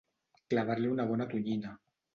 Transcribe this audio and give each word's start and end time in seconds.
Clavar-li 0.53 0.91
una 0.95 1.07
bona 1.13 1.31
tonyina. 1.35 1.79